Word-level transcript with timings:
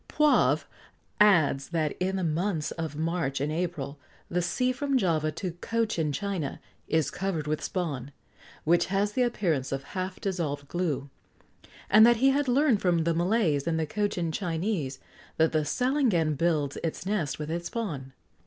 Poivre 0.09 0.65
adds 1.19 1.69
that, 1.69 1.95
in 1.99 2.15
the 2.15 2.23
months 2.23 2.71
of 2.71 2.95
March 2.95 3.39
and 3.39 3.51
April, 3.51 3.99
the 4.29 4.41
sea 4.41 4.71
from 4.71 4.97
Java 4.97 5.31
to 5.33 5.51
Cochin 5.61 6.11
China 6.11 6.59
is 6.87 7.11
covered 7.11 7.45
with 7.45 7.63
spawn, 7.63 8.11
which 8.63 8.87
has 8.87 9.11
the 9.11 9.21
appearance 9.21 9.71
of 9.71 9.83
half 9.93 10.19
dissolved 10.19 10.67
glue, 10.67 11.11
and 11.87 12.03
that 12.03 12.17
he 12.17 12.29
had 12.31 12.47
learned 12.47 12.81
from 12.81 13.03
the 13.03 13.13
Malays 13.13 13.67
and 13.67 13.79
the 13.79 13.85
Cochin 13.85 14.31
Chinese 14.31 14.97
that 15.37 15.51
the 15.51 15.63
salangan 15.63 16.35
builds 16.35 16.77
its 16.83 17.05
nest 17.05 17.37
with 17.37 17.49
this 17.49 17.67
spawn. 17.67 18.11